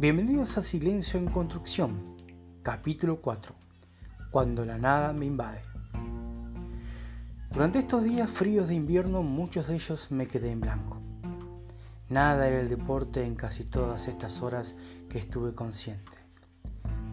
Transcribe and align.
Bienvenidos 0.00 0.56
a 0.56 0.62
Silencio 0.62 1.20
en 1.20 1.26
Construcción, 1.26 2.16
capítulo 2.62 3.20
4, 3.20 3.54
cuando 4.30 4.64
la 4.64 4.78
nada 4.78 5.12
me 5.12 5.26
invade. 5.26 5.60
Durante 7.52 7.80
estos 7.80 8.02
días 8.04 8.30
fríos 8.30 8.68
de 8.68 8.76
invierno 8.76 9.22
muchos 9.22 9.68
de 9.68 9.74
ellos 9.74 10.10
me 10.10 10.26
quedé 10.26 10.52
en 10.52 10.60
blanco. 10.62 10.96
Nada 12.08 12.48
era 12.48 12.60
el 12.60 12.70
deporte 12.70 13.26
en 13.26 13.34
casi 13.34 13.64
todas 13.64 14.08
estas 14.08 14.40
horas 14.40 14.74
que 15.10 15.18
estuve 15.18 15.54
consciente. 15.54 16.16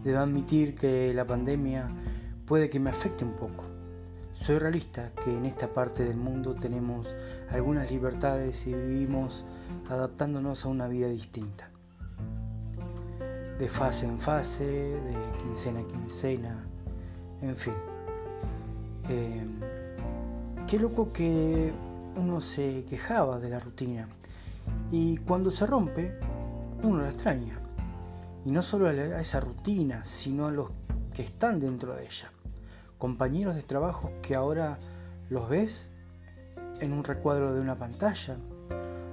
Debo 0.05 0.19
admitir 0.19 0.75
que 0.75 1.13
la 1.13 1.27
pandemia 1.27 1.89
puede 2.45 2.69
que 2.69 2.79
me 2.79 2.91
afecte 2.91 3.25
un 3.25 3.33
poco. 3.33 3.65
Soy 4.33 4.59
realista 4.59 5.11
que 5.25 5.37
en 5.37 5.45
esta 5.45 5.73
parte 5.73 6.05
del 6.05 6.15
mundo 6.15 6.55
tenemos 6.55 7.05
algunas 7.49 7.91
libertades 7.91 8.65
y 8.65 8.73
vivimos 8.73 9.43
adaptándonos 9.89 10.63
a 10.63 10.69
una 10.69 10.87
vida 10.87 11.09
distinta 11.09 11.69
de 13.59 13.67
fase 13.67 14.05
en 14.05 14.19
fase, 14.19 14.65
de 14.65 15.15
quincena 15.41 15.79
a 15.79 15.83
quincena, 15.83 16.63
en 17.41 17.55
fin. 17.55 17.73
Eh, 19.09 19.45
qué 20.67 20.77
loco 20.79 21.11
que 21.11 21.71
uno 22.15 22.41
se 22.41 22.83
quejaba 22.89 23.39
de 23.39 23.49
la 23.49 23.59
rutina 23.59 24.07
y 24.91 25.17
cuando 25.17 25.51
se 25.51 25.65
rompe, 25.65 26.13
uno 26.83 27.01
la 27.01 27.09
extraña. 27.09 27.59
Y 28.45 28.51
no 28.51 28.61
solo 28.61 28.87
a 28.87 29.21
esa 29.21 29.39
rutina, 29.39 30.03
sino 30.05 30.47
a 30.47 30.51
los 30.51 30.69
que 31.13 31.23
están 31.23 31.59
dentro 31.59 31.95
de 31.95 32.05
ella. 32.05 32.31
Compañeros 32.97 33.55
de 33.55 33.63
trabajo 33.63 34.11
que 34.21 34.35
ahora 34.35 34.77
los 35.29 35.49
ves 35.49 35.89
en 36.79 36.93
un 36.93 37.03
recuadro 37.03 37.53
de 37.53 37.59
una 37.59 37.75
pantalla. 37.75 38.37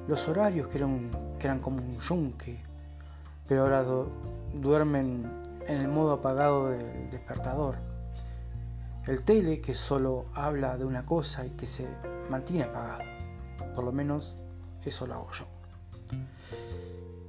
Los 0.06 0.28
horarios 0.28 0.68
que 0.68 0.78
eran, 0.78 1.10
que 1.38 1.46
eran 1.46 1.60
como 1.60 1.78
un 1.78 1.98
yunque, 1.98 2.60
pero 3.46 3.62
ahora 3.62 3.84
duermen 4.54 5.44
en 5.66 5.80
el 5.80 5.88
modo 5.88 6.12
apagado 6.12 6.70
del 6.70 7.10
despertador. 7.10 7.76
El 9.06 9.22
tele 9.22 9.60
que 9.60 9.74
solo 9.74 10.26
habla 10.34 10.78
de 10.78 10.84
una 10.84 11.04
cosa 11.04 11.44
y 11.44 11.50
que 11.50 11.66
se 11.66 11.86
mantiene 12.30 12.64
apagado. 12.64 13.04
Por 13.74 13.84
lo 13.84 13.92
menos 13.92 14.34
eso 14.84 15.06
lo 15.06 15.14
hago 15.14 15.30
yo. 15.32 15.44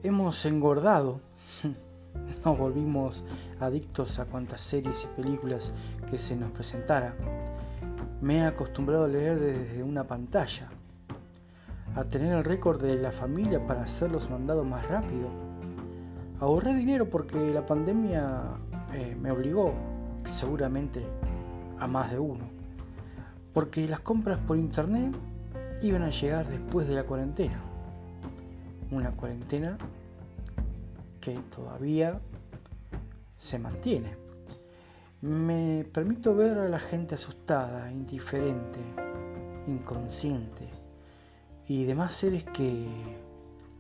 Hemos 0.04 0.46
engordado, 0.46 1.20
nos 2.46 2.58
volvimos 2.58 3.24
adictos 3.60 4.20
a 4.20 4.26
cuantas 4.26 4.62
series 4.62 5.04
y 5.04 5.22
películas 5.22 5.74
que 6.10 6.18
se 6.18 6.36
nos 6.36 6.52
presentara. 6.52 7.16
Me 8.22 8.38
he 8.38 8.46
acostumbrado 8.46 9.06
a 9.06 9.08
leer 9.10 9.40
desde 9.40 9.84
una 9.84 10.06
pantalla, 10.06 10.70
a 11.96 12.04
tener 12.06 12.34
el 12.34 12.44
récord 12.44 12.82
de 12.82 12.96
la 12.96 13.12
familia 13.12 13.66
para 13.66 13.82
hacer 13.82 14.12
los 14.12 14.30
mandados 14.30 14.66
más 14.66 14.88
rápido 14.88 15.45
Ahorré 16.40 16.76
dinero 16.76 17.10
porque 17.10 17.38
la 17.54 17.66
pandemia 17.66 18.42
eh, 18.94 19.16
me 19.20 19.32
obligó, 19.32 19.74
seguramente 20.26 21.02
a 21.80 21.88
más 21.88 22.12
de 22.12 22.20
uno, 22.20 22.44
porque 23.54 23.88
las 23.88 24.02
compras 24.02 24.38
por 24.46 24.58
internet 24.58 25.16
iban 25.82 26.02
a 26.02 26.10
llegar 26.10 26.46
después 26.48 26.90
de 26.90 26.96
la 26.96 27.04
cuarentena. 27.04 27.62
Una 28.92 29.12
cuarentena 29.12 29.78
que 31.22 31.40
todavía 31.56 32.20
se 33.38 33.58
mantiene. 33.58 34.16
Me 35.22 35.86
permito 35.86 36.36
ver 36.36 36.58
a 36.58 36.68
la 36.68 36.80
gente 36.80 37.16
asustada, 37.16 37.90
indiferente, 37.90 38.80
inconsciente 39.68 40.68
y 41.68 41.86
demás 41.86 42.14
seres 42.14 42.44
que 42.44 42.88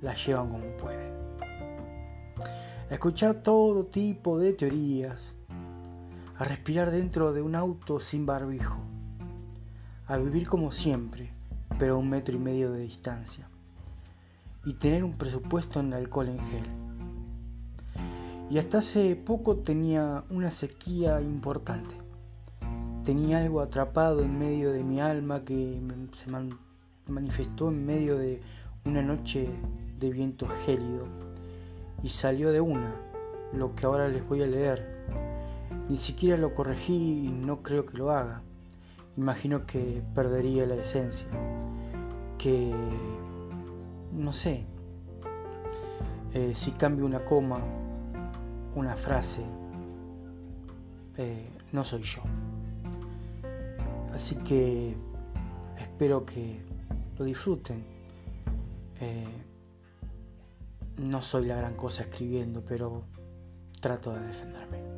la 0.01 0.15
llevan 0.15 0.49
como 0.49 0.65
pueden 0.77 1.44
a 2.89 2.93
escuchar 2.93 3.41
todo 3.41 3.85
tipo 3.85 4.37
de 4.37 4.53
teorías, 4.53 5.19
a 6.37 6.43
respirar 6.43 6.91
dentro 6.91 7.33
de 7.33 7.41
un 7.41 7.55
auto 7.55 7.99
sin 7.99 8.27
barbijo, 8.27 8.77
a 10.05 10.17
vivir 10.17 10.47
como 10.47 10.71
siempre, 10.71 11.31
pero 11.79 11.95
a 11.95 11.97
un 11.97 12.09
metro 12.09 12.35
y 12.35 12.39
medio 12.39 12.71
de 12.71 12.81
distancia, 12.81 13.47
y 14.65 14.73
tener 14.73 15.03
un 15.03 15.13
presupuesto 15.13 15.79
en 15.79 15.93
alcohol 15.93 16.29
en 16.29 16.39
gel. 16.39 16.63
Y 18.51 18.59
hasta 18.59 18.77
hace 18.77 19.15
poco 19.15 19.57
tenía 19.57 20.23
una 20.29 20.51
sequía 20.51 21.19
importante. 21.21 21.95
Tenía 23.03 23.39
algo 23.39 23.61
atrapado 23.61 24.21
en 24.21 24.37
medio 24.37 24.71
de 24.71 24.83
mi 24.83 25.01
alma 25.01 25.43
que 25.43 25.81
se 26.13 27.11
manifestó 27.11 27.69
en 27.69 27.83
medio 27.83 28.17
de 28.17 28.41
una 28.83 29.01
noche 29.01 29.49
de 29.99 30.09
viento 30.11 30.47
gélido 30.65 31.07
y 32.03 32.09
salió 32.09 32.51
de 32.51 32.61
una, 32.61 32.95
lo 33.53 33.75
que 33.75 33.85
ahora 33.85 34.07
les 34.07 34.27
voy 34.27 34.43
a 34.43 34.47
leer. 34.47 34.95
Ni 35.89 35.97
siquiera 35.97 36.37
lo 36.37 36.53
corregí 36.53 37.27
y 37.27 37.29
no 37.29 37.61
creo 37.61 37.85
que 37.85 37.97
lo 37.97 38.11
haga. 38.11 38.41
Imagino 39.17 39.65
que 39.65 40.03
perdería 40.13 40.65
la 40.65 40.75
esencia. 40.75 41.27
Que, 42.37 42.73
no 44.11 44.33
sé, 44.33 44.65
eh, 46.33 46.53
si 46.53 46.71
cambio 46.71 47.05
una 47.05 47.23
coma, 47.23 47.59
una 48.75 48.95
frase, 48.95 49.41
eh, 51.17 51.49
no 51.71 51.83
soy 51.83 52.01
yo. 52.03 52.21
Así 54.13 54.35
que 54.37 54.95
espero 55.79 56.25
que 56.25 56.59
lo 57.17 57.25
disfruten. 57.25 57.83
Eh, 58.99 59.27
no 60.97 61.21
soy 61.21 61.45
la 61.45 61.55
gran 61.55 61.75
cosa 61.75 62.03
escribiendo, 62.03 62.63
pero 62.63 63.03
trato 63.81 64.13
de 64.13 64.21
defenderme. 64.21 64.95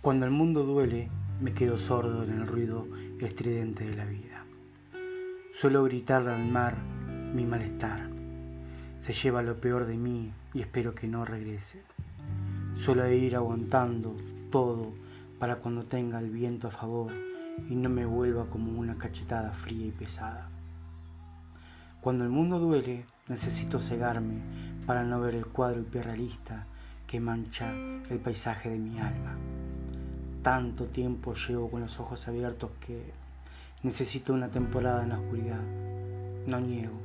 Cuando 0.00 0.24
el 0.24 0.32
mundo 0.32 0.64
duele, 0.64 1.10
me 1.38 1.52
quedo 1.52 1.76
sordo 1.76 2.24
en 2.24 2.30
el 2.30 2.46
ruido 2.46 2.86
estridente 3.20 3.84
de 3.84 3.94
la 3.94 4.06
vida. 4.06 4.47
Suelo 5.60 5.82
gritarle 5.82 6.30
al 6.32 6.46
mar 6.46 6.76
mi 7.34 7.44
malestar. 7.44 8.08
Se 9.00 9.12
lleva 9.12 9.42
lo 9.42 9.60
peor 9.60 9.86
de 9.86 9.96
mí 9.96 10.32
y 10.54 10.60
espero 10.60 10.94
que 10.94 11.08
no 11.08 11.24
regrese. 11.24 11.82
Suelo 12.76 13.10
ir 13.10 13.34
aguantando 13.34 14.14
todo 14.52 14.92
para 15.40 15.56
cuando 15.56 15.82
tenga 15.82 16.20
el 16.20 16.30
viento 16.30 16.68
a 16.68 16.70
favor 16.70 17.12
y 17.68 17.74
no 17.74 17.88
me 17.88 18.06
vuelva 18.06 18.46
como 18.46 18.78
una 18.78 18.98
cachetada 18.98 19.50
fría 19.50 19.86
y 19.86 19.90
pesada. 19.90 20.48
Cuando 22.02 22.22
el 22.22 22.30
mundo 22.30 22.60
duele, 22.60 23.04
necesito 23.28 23.80
cegarme 23.80 24.38
para 24.86 25.02
no 25.02 25.20
ver 25.20 25.34
el 25.34 25.46
cuadro 25.46 25.80
hiperrealista 25.80 26.66
que 27.08 27.18
mancha 27.18 27.72
el 27.72 28.20
paisaje 28.20 28.70
de 28.70 28.78
mi 28.78 29.00
alma. 29.00 29.36
Tanto 30.40 30.84
tiempo 30.84 31.34
llevo 31.34 31.68
con 31.68 31.80
los 31.80 31.98
ojos 31.98 32.28
abiertos 32.28 32.70
que 32.78 33.12
Necesito 33.84 34.32
una 34.32 34.48
temporada 34.48 35.04
en 35.04 35.10
la 35.10 35.20
oscuridad. 35.20 35.62
No 36.48 36.58
niego, 36.58 36.98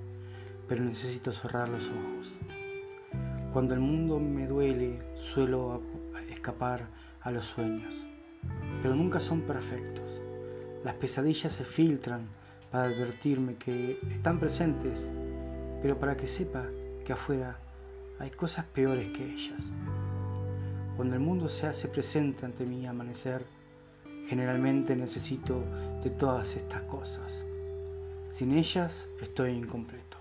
pero 0.67 0.83
necesito 0.83 1.31
cerrar 1.31 1.69
los 1.69 1.83
ojos. 1.83 2.33
Cuando 3.53 3.75
el 3.75 3.79
mundo 3.79 4.19
me 4.19 4.47
duele, 4.47 4.99
suelo 5.15 5.83
escapar 6.31 6.87
a 7.21 7.29
los 7.29 7.45
sueños, 7.45 7.93
pero 8.81 8.95
nunca 8.95 9.19
son 9.19 9.41
perfectos. 9.41 10.19
Las 10.83 10.95
pesadillas 10.95 11.53
se 11.53 11.63
filtran 11.63 12.27
para 12.71 12.85
advertirme 12.85 13.53
que 13.53 13.99
están 14.09 14.39
presentes, 14.39 15.11
pero 15.83 15.99
para 15.99 16.17
que 16.17 16.25
sepa 16.25 16.65
que 17.05 17.13
afuera 17.13 17.59
hay 18.17 18.31
cosas 18.31 18.65
peores 18.65 19.15
que 19.15 19.23
ellas. 19.23 19.61
Cuando 20.95 21.13
el 21.13 21.21
mundo 21.21 21.49
se 21.49 21.67
hace 21.67 21.87
presente 21.87 22.47
ante 22.47 22.65
mi 22.65 22.87
amanecer, 22.87 23.45
Generalmente 24.27 24.95
necesito 24.95 25.63
de 26.03 26.09
todas 26.09 26.55
estas 26.55 26.81
cosas. 26.83 27.43
Sin 28.31 28.51
ellas 28.57 29.07
estoy 29.21 29.51
incompleto. 29.51 30.17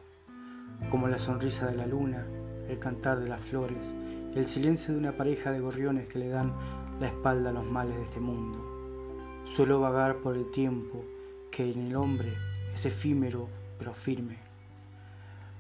Como 0.91 1.09
la 1.09 1.19
sonrisa 1.19 1.67
de 1.67 1.77
la 1.77 1.87
luna, 1.87 2.27
el 2.69 2.79
cantar 2.79 3.21
de 3.21 3.29
las 3.29 3.41
flores, 3.41 3.95
el 4.35 4.47
silencio 4.47 4.95
de 4.95 5.01
una 5.01 5.17
pareja 5.17 5.53
de 5.53 5.61
gorriones 5.61 6.09
que 6.09 6.19
le 6.19 6.29
dan 6.29 6.53
la 7.01 7.09
espalda 7.09 7.51
a 7.51 7.53
los 7.53 7.67
males 7.67 7.97
de 7.97 8.03
este 8.03 8.21
mundo. 8.21 9.43
Suelo 9.47 9.81
vagar 9.81 10.17
por 10.17 10.37
el 10.37 10.51
tiempo 10.51 11.05
que 11.51 11.71
en 11.71 11.87
el 11.87 11.97
hombre 11.97 12.33
es 12.73 12.87
efímero 12.87 13.49
pero 13.79 13.95
firme. 13.95 14.39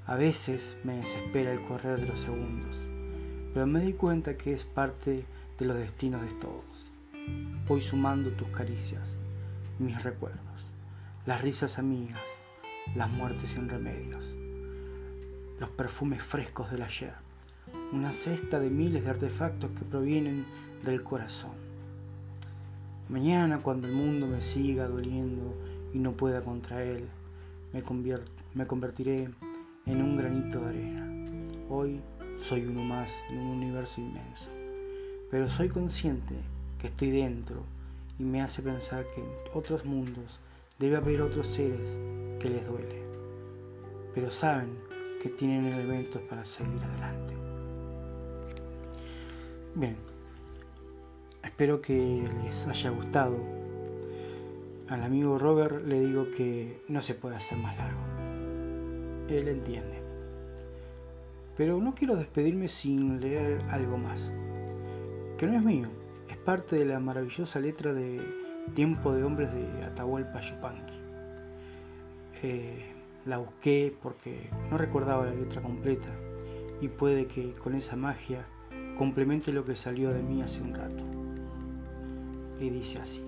A 0.06 0.16
veces 0.16 0.76
me 0.84 0.96
desespera 0.96 1.52
el 1.52 1.62
correr 1.64 2.00
de 2.00 2.06
los 2.06 2.20
segundos, 2.20 2.76
pero 3.52 3.66
me 3.66 3.80
di 3.80 3.92
cuenta 3.92 4.36
que 4.36 4.52
es 4.52 4.64
parte 4.64 5.24
de 5.58 5.64
los 5.66 5.76
destinos 5.76 6.22
de 6.22 6.32
todos. 6.40 6.91
Voy 7.68 7.80
sumando 7.80 8.30
tus 8.30 8.48
caricias, 8.48 9.16
mis 9.78 10.02
recuerdos, 10.02 10.70
las 11.26 11.40
risas 11.40 11.78
amigas, 11.78 12.20
las 12.94 13.10
muertes 13.12 13.50
sin 13.50 13.68
remedios. 13.68 14.34
los 15.60 15.70
perfumes 15.70 16.22
frescos 16.22 16.70
del 16.70 16.82
ayer, 16.82 17.14
una 17.92 18.12
cesta 18.12 18.58
de 18.58 18.68
miles 18.68 19.04
de 19.04 19.10
artefactos 19.10 19.70
que 19.70 19.84
provienen 19.84 20.44
del 20.84 21.04
corazón. 21.04 21.52
Mañana, 23.08 23.58
cuando 23.58 23.86
el 23.86 23.94
mundo 23.94 24.26
me 24.26 24.42
siga 24.42 24.88
doliendo 24.88 25.54
y 25.94 25.98
no 25.98 26.12
pueda 26.12 26.40
contra 26.40 26.82
él, 26.82 27.08
me, 27.72 27.82
me 28.54 28.66
convertiré 28.66 29.30
en 29.86 30.02
un 30.02 30.16
granito 30.16 30.60
de 30.60 30.68
arena. 30.68 31.08
Hoy 31.68 32.00
soy 32.42 32.66
uno 32.66 32.82
más 32.82 33.12
en 33.30 33.38
un 33.38 33.58
universo 33.58 34.00
inmenso, 34.00 34.48
pero 35.30 35.48
soy 35.48 35.68
consciente 35.68 36.34
que 36.82 36.88
estoy 36.88 37.12
dentro 37.12 37.62
y 38.18 38.24
me 38.24 38.42
hace 38.42 38.60
pensar 38.60 39.06
que 39.14 39.20
en 39.20 39.28
otros 39.54 39.84
mundos 39.84 40.40
debe 40.80 40.96
haber 40.96 41.22
otros 41.22 41.46
seres 41.46 41.96
que 42.40 42.50
les 42.50 42.66
duele, 42.66 43.00
pero 44.12 44.32
saben 44.32 44.76
que 45.22 45.28
tienen 45.28 45.66
elementos 45.66 46.20
para 46.22 46.44
seguir 46.44 46.82
adelante. 46.82 47.34
Bien, 49.76 49.96
espero 51.44 51.80
que 51.80 52.28
les 52.42 52.66
haya 52.66 52.90
gustado. 52.90 53.36
Al 54.88 55.04
amigo 55.04 55.38
Robert 55.38 55.86
le 55.86 56.00
digo 56.00 56.32
que 56.36 56.82
no 56.88 57.00
se 57.00 57.14
puede 57.14 57.36
hacer 57.36 57.58
más 57.58 57.76
largo. 57.78 58.00
Él 59.28 59.46
entiende. 59.46 60.02
Pero 61.56 61.78
no 61.78 61.94
quiero 61.94 62.16
despedirme 62.16 62.66
sin 62.66 63.20
leer 63.20 63.62
algo 63.70 63.98
más, 63.98 64.32
que 65.38 65.46
no 65.46 65.56
es 65.56 65.62
mío, 65.62 65.88
es 66.32 66.38
parte 66.38 66.76
de 66.76 66.86
la 66.86 66.98
maravillosa 66.98 67.60
letra 67.60 67.92
de 67.92 68.18
Tiempo 68.74 69.12
de 69.12 69.22
Hombres 69.22 69.52
de 69.52 69.84
Atahualpa 69.84 70.40
Yupanqui. 70.40 70.94
Eh, 72.42 72.90
la 73.26 73.36
busqué 73.36 73.94
porque 74.02 74.48
no 74.70 74.78
recordaba 74.78 75.26
la 75.26 75.34
letra 75.34 75.60
completa 75.60 76.08
y 76.80 76.88
puede 76.88 77.26
que 77.26 77.52
con 77.52 77.74
esa 77.74 77.96
magia 77.96 78.46
complemente 78.96 79.52
lo 79.52 79.66
que 79.66 79.76
salió 79.76 80.10
de 80.10 80.22
mí 80.22 80.40
hace 80.40 80.62
un 80.62 80.74
rato. 80.74 81.04
Y 82.58 82.70
dice 82.70 82.98
así. 83.02 83.22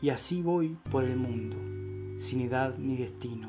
Y 0.00 0.10
así 0.10 0.42
voy 0.42 0.78
por 0.88 1.02
el 1.02 1.16
mundo, 1.16 1.56
sin 2.20 2.42
edad 2.42 2.78
ni 2.78 2.96
destino, 2.96 3.48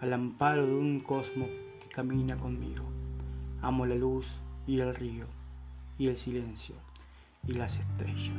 al 0.00 0.12
amparo 0.12 0.64
de 0.64 0.74
un 0.74 1.00
cosmos 1.00 1.48
que 1.80 1.88
camina 1.88 2.36
conmigo. 2.36 2.84
Amo 3.60 3.86
la 3.86 3.96
luz 3.96 4.40
y 4.68 4.78
el 4.78 4.94
río, 4.94 5.26
y 5.98 6.06
el 6.06 6.16
silencio, 6.16 6.76
y 7.48 7.54
las 7.54 7.78
estrellas. 7.78 8.36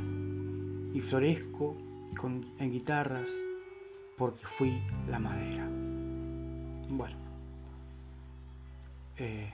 Y 0.94 1.02
florezco 1.02 1.76
con, 2.16 2.46
en 2.60 2.72
guitarras 2.72 3.30
porque 4.18 4.46
fui 4.46 4.82
la 5.10 5.20
madera. 5.20 5.68
Bueno. 6.90 7.18
Eh, 9.18 9.52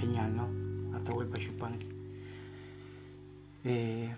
genial, 0.00 0.34
¿no? 0.34 0.96
Atahualpa 0.96 1.38
Yupanqui. 1.38 1.88
Eh, 3.64 4.14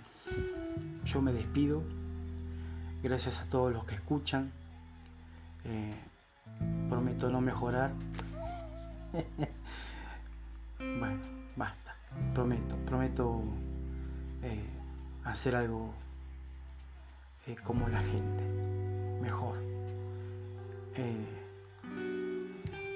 yo 1.05 1.20
me 1.20 1.32
despido. 1.32 1.82
Gracias 3.03 3.41
a 3.41 3.44
todos 3.44 3.73
los 3.73 3.85
que 3.85 3.97
escuchan. 3.97 4.53
Eh, 5.64 5.94
prometo 6.88 7.31
no 7.31 7.41
mejorar. 7.41 7.93
bueno, 10.79 11.20
basta. 11.56 11.97
Prometo, 12.35 12.76
prometo 12.87 13.43
eh, 14.46 14.64
hacer 15.25 15.56
algo 15.56 15.90
eh, 17.48 17.56
como 17.64 17.88
la 17.88 17.98
gente, 17.98 18.44
mejor. 19.20 19.56
Eh, 20.94 21.26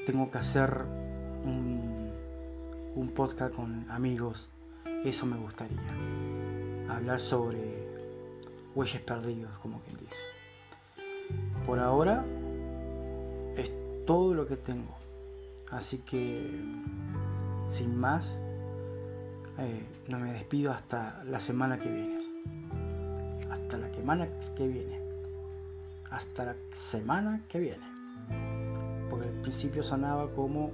tengo 0.06 0.30
que 0.30 0.38
hacer 0.38 0.84
un, 1.44 2.12
un 2.94 3.08
podcast 3.08 3.52
con 3.54 3.90
amigos, 3.90 4.48
eso 5.04 5.26
me 5.26 5.36
gustaría. 5.38 5.80
Hablar 6.88 7.18
sobre 7.20 7.58
huellas 8.76 9.02
perdidos, 9.02 9.50
como 9.58 9.80
quien 9.80 9.96
dice. 9.96 10.22
Por 11.66 11.80
ahora 11.80 12.24
es 13.56 13.72
todo 14.06 14.34
lo 14.34 14.46
que 14.46 14.56
tengo. 14.56 14.96
Así 15.72 15.98
que, 15.98 16.60
sin 17.68 17.98
más, 17.98 18.38
eh, 19.60 19.84
no 20.08 20.18
me 20.18 20.32
despido 20.32 20.72
hasta 20.72 21.22
la 21.24 21.38
semana 21.38 21.78
que 21.78 21.90
viene. 21.90 22.18
Hasta 23.50 23.76
la 23.76 23.94
semana 23.94 24.28
que 24.56 24.66
viene. 24.66 24.98
Hasta 26.10 26.46
la 26.46 26.56
semana 26.72 27.42
que 27.48 27.58
viene. 27.60 27.84
Porque 29.10 29.28
al 29.28 29.40
principio 29.42 29.82
sonaba 29.82 30.30
como 30.34 30.72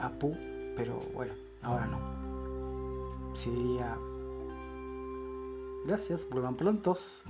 Apu, 0.00 0.36
pero 0.76 1.00
bueno, 1.14 1.34
ahora 1.62 1.86
no. 1.86 3.34
Si 3.34 3.50
diría 3.50 3.96
gracias, 5.84 6.28
vuelvan 6.30 6.56
prontos. 6.56 7.24